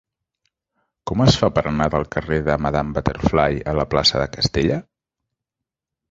[1.09, 4.79] Com es fa per anar del carrer de Madame Butterfly a la plaça de Castella?